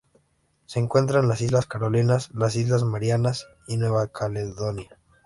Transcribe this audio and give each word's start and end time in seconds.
Se 0.65 0.79
encuentran 0.79 1.25
en 1.25 1.29
las 1.29 1.41
Islas 1.41 1.67
Carolinas, 1.67 2.31
las 2.33 2.55
Islas 2.55 2.81
Marianas 2.83 3.45
y 3.67 3.77
Nueva 3.77 4.07
Caledonia. 4.07 4.97